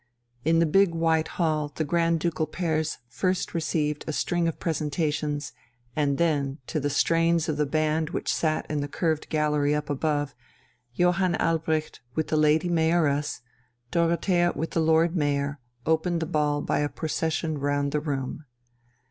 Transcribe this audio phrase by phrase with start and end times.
[0.43, 5.53] In the big white hall the Grand Ducal pairs first received a string of presentations,
[5.95, 9.91] and then, to the strains of the band which sat in the curved gallery up
[9.91, 10.33] above,
[10.95, 13.41] Johann Albrecht with the Lady Mayoress,
[13.91, 18.45] Dorothea with the Lord Mayor, opened the ball by a procession round the room.